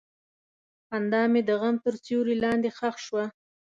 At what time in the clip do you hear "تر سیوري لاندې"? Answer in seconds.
1.83-2.69